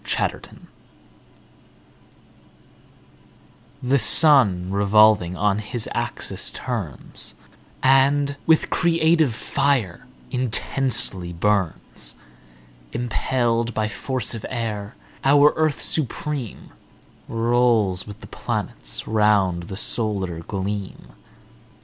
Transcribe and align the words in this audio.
1 0.03 0.31
Autoplay 0.31 0.57
The 3.83 3.99
Sun 3.99 4.71
revolving 4.71 5.37
on 5.37 5.59
his 5.59 5.87
axis 5.93 6.49
turns, 6.49 7.35
And 7.83 8.35
with 8.47 8.71
creative 8.71 9.35
fire 9.35 10.07
intensely 10.31 11.33
burns; 11.33 12.15
Impell'd 12.91 13.75
by 13.75 13.87
forcive 13.87 14.43
air, 14.49 14.95
our 15.23 15.53
Earth 15.55 15.83
supreme, 15.83 16.71
Rolls 17.27 18.07
with 18.07 18.21
the 18.21 18.25
planets 18.25 19.05
round 19.07 19.63
the 19.69 19.77
solar 19.77 20.39
gleam. 20.39 21.13